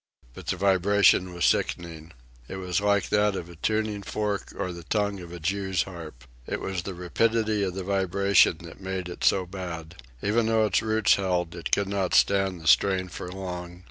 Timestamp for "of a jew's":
5.19-5.83